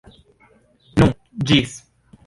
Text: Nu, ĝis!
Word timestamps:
Nu, 1.01 1.09
ĝis! 1.53 1.81